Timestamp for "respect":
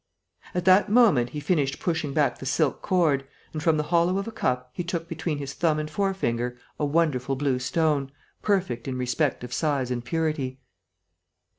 8.97-9.43